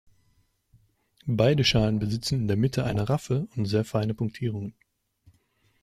Beide 1.27 1.63
Schalen 1.63 1.99
besitzen 1.99 2.39
in 2.39 2.47
der 2.47 2.57
Mitte 2.57 2.85
eine 2.85 3.07
Raphe 3.07 3.47
und 3.55 3.65
sehr 3.65 3.85
feine 3.85 4.15
Punktierungen. 4.15 4.73